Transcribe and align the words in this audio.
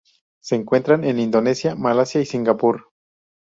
Se 0.41 0.55
encuentran 0.55 1.03
en 1.03 1.19
Indonesia, 1.19 1.75
Malasia, 1.75 2.21
y 2.21 2.25
Singapur. 2.25 2.87